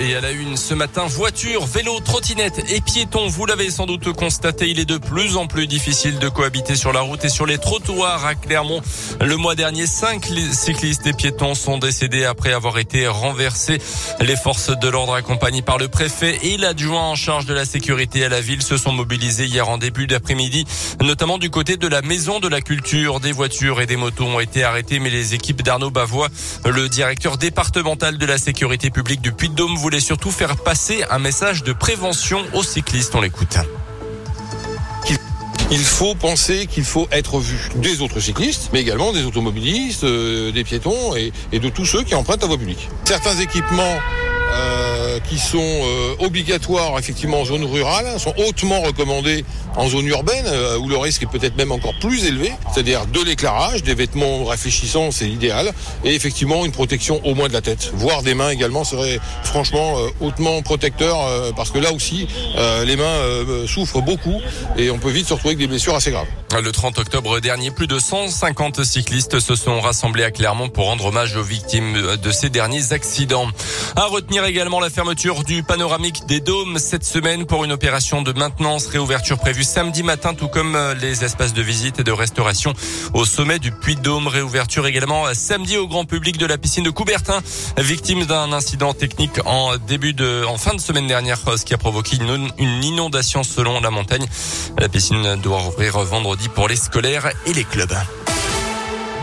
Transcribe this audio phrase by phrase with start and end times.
[0.00, 3.28] Et à la une ce matin, voiture, vélo, trottinette et piétons.
[3.28, 6.92] Vous l'avez sans doute constaté, il est de plus en plus difficile de cohabiter sur
[6.92, 8.82] la route et sur les trottoirs à Clermont.
[9.20, 13.78] Le mois dernier, cinq cyclistes et piétons sont décédés après avoir été renversés.
[14.20, 18.24] Les forces de l'ordre accompagnées par le préfet et l'adjoint en charge de la sécurité
[18.24, 20.64] à la ville se sont mobilisés hier en début d'après-midi,
[21.02, 23.20] notamment du côté de la maison de la culture.
[23.20, 26.30] Des voitures et des motos ont été arrêtées, mais les équipes d'Arnaud Bavois,
[26.64, 31.62] le directeur départemental de la sécurité publique du Puy-de-Dôme, voulait surtout faire passer un message
[31.62, 33.14] de prévention aux cyclistes.
[33.14, 33.58] On l'écoute.
[35.70, 40.52] Il faut penser qu'il faut être vu des autres cyclistes, mais également des automobilistes, euh,
[40.52, 42.88] des piétons et, et, de tous ceux qui empruntent la voie publique.
[43.04, 43.98] Certains équipements
[44.54, 49.44] euh, qui sont euh, obligatoires effectivement en zone rurale sont hautement recommandés
[49.76, 53.20] en zone urbaine euh, où le risque est peut-être même encore plus élevé, c'est-à-dire de
[53.20, 55.72] l'éclairage, des vêtements réfléchissants, c'est l'idéal,
[56.04, 59.96] et effectivement une protection au moins de la tête, voire des mains également serait franchement
[60.20, 61.16] hautement protecteur
[61.56, 62.28] parce que là aussi
[62.84, 63.20] les mains
[63.66, 64.40] souffrent beaucoup
[64.76, 66.28] et on peut vite se retrouver avec des blessures assez graves.
[66.62, 71.06] Le 30 octobre dernier, plus de 150 cyclistes se sont rassemblés à Clermont pour rendre
[71.06, 73.48] hommage aux victimes de ces derniers accidents.
[73.96, 78.32] À retenir également la fermeture du panoramique des dômes cette semaine pour une opération de
[78.32, 82.72] maintenance, réouverture prévue samedi matin, tout comme euh, les espaces de visite et de restauration
[83.14, 84.26] au sommet du Puy Dôme.
[84.26, 87.40] Réouverture également samedi au grand public de la piscine de Coubertin,
[87.78, 91.78] victime d'un incident technique en début de, en fin de semaine dernière, ce qui a
[91.78, 94.26] provoqué une inondation selon la montagne.
[94.78, 97.94] La piscine doit rouvrir vendredi pour les scolaires et les clubs.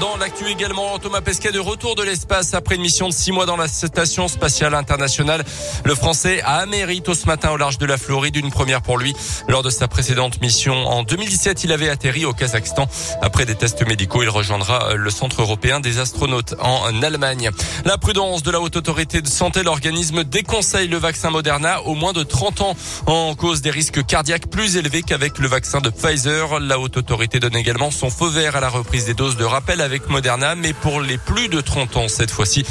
[0.01, 3.45] Dans l'actu également, Thomas Pesquet de retour de l'espace après une mission de six mois
[3.45, 5.45] dans la station spatiale internationale.
[5.85, 9.13] Le Français a amérité ce matin au large de la Floride, une première pour lui.
[9.47, 12.87] Lors de sa précédente mission en 2017, il avait atterri au Kazakhstan.
[13.21, 17.51] Après des tests médicaux, il rejoindra le Centre européen des astronautes en Allemagne.
[17.85, 22.13] La prudence de la haute autorité de santé, l'organisme déconseille le vaccin Moderna au moins
[22.13, 26.59] de 30 ans en cause des risques cardiaques plus élevés qu'avec le vaccin de Pfizer.
[26.59, 29.90] La haute autorité donne également son feu vert à la reprise des doses de rappel
[30.09, 32.65] Moderna, mais pour les plus de 30 ans cette fois-ci.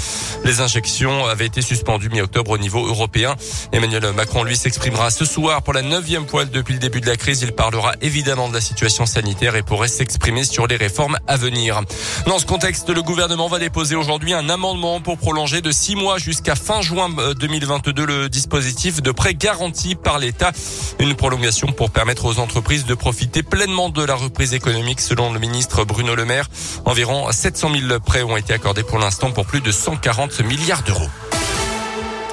[0.44, 3.36] Les injections avaient été suspendues mi-octobre au niveau européen.
[3.72, 7.16] Emmanuel Macron, lui, s'exprimera ce soir pour la neuvième fois depuis le début de la
[7.16, 7.42] crise.
[7.42, 11.82] Il parlera évidemment de la situation sanitaire et pourrait s'exprimer sur les réformes à venir.
[12.26, 16.18] Dans ce contexte, le gouvernement va déposer aujourd'hui un amendement pour prolonger de six mois
[16.18, 20.52] jusqu'à fin juin 2022 euh, le dispositif de prêt garanti par l'État.
[20.98, 25.38] Une prolongation pour permettre aux entreprises de profiter pleinement de la reprise économique selon le
[25.38, 26.48] ministre Bruno Le Maire.
[26.84, 31.08] Environ 700 000 prêts ont été accordés pour l'instant pour plus de 140 milliards d'euros.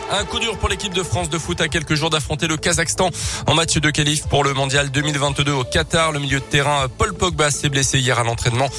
[0.10, 3.10] Un coup dur pour l'équipe de France de foot à quelques jours d'affronter le Kazakhstan
[3.46, 6.14] en match de qualif pour le mondial 2022 au Qatar.
[6.14, 8.70] Le milieu de terrain Paul Pogba s'est blessé hier à l'entraînement.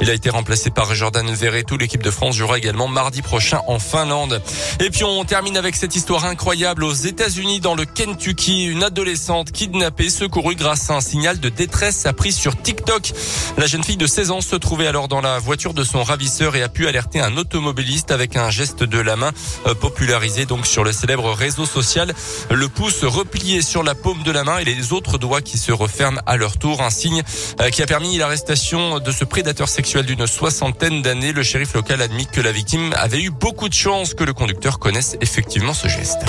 [0.00, 1.76] Il a été remplacé par Jordan Verretou.
[1.76, 4.40] L'équipe de France jouera également mardi prochain en Finlande.
[4.80, 8.64] Et puis on termine avec cette histoire incroyable aux États-Unis dans le Kentucky.
[8.64, 13.12] Une adolescente kidnappée secourue grâce à un signal de détresse appris sur TikTok.
[13.58, 16.56] La jeune fille de 16 ans se trouvait alors dans la voiture de son ravisseur
[16.56, 19.32] et a pu alerter un automobiliste avec un geste de la main
[19.66, 22.14] euh, popularisé donc sur sur le célèbre réseau social.
[22.52, 25.72] Le pouce replié sur la paume de la main et les autres doigts qui se
[25.72, 26.82] referment à leur tour.
[26.82, 27.24] Un signe
[27.60, 31.32] euh, qui a permis l'arrestation de ce prédateur sexuel d'une soixantaine d'années.
[31.32, 34.78] Le shérif local admet que la victime avait eu beaucoup de chance que le conducteur
[34.78, 36.20] connaisse effectivement ce geste.